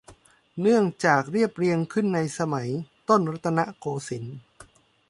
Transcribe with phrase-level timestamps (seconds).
[0.61, 2.69] เนื่องจากเรียบเรียงขึ้นในสมัย
[3.09, 4.37] ต้นรัตนโกสินทร์